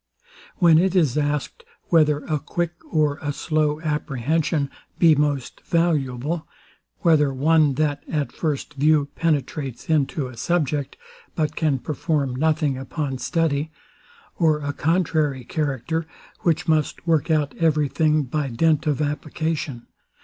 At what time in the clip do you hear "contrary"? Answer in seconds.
14.73-15.43